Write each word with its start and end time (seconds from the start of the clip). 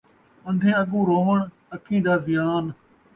اندھیاں 0.49 0.79
اڳوں 0.81 1.07
رووݨ، 1.09 1.39
اکھیں 1.75 2.01
دا 2.05 2.13
زیان 2.25 2.65